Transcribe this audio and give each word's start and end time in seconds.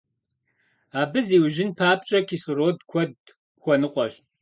Абы 0.99 1.19
зиужьын 1.27 1.69
папщӀэ, 1.77 2.19
кислород 2.27 2.77
куэд 2.89 3.13
хуэныкъуэщ. 3.61 4.13